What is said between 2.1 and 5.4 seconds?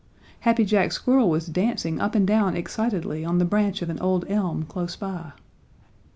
and down excitedly on the branch of an old elm close by.